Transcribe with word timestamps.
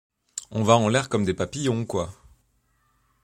On 0.49 0.63
va 0.63 0.77
en 0.77 0.89
l’air 0.89 1.09
comme 1.09 1.25
des 1.25 1.33
papillons, 1.35 1.85
quoi. 1.85 2.11